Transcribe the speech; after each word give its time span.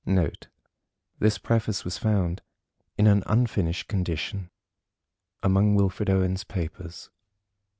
Note. 0.03 0.47
This 1.19 1.37
Preface 1.37 1.85
was 1.85 1.99
found, 1.99 2.41
in 2.97 3.05
an 3.05 3.21
unfinished 3.27 3.87
condition, 3.87 4.49
among 5.43 5.75
Wilfred 5.75 6.09
Owen's 6.09 6.43
papers. 6.43 7.11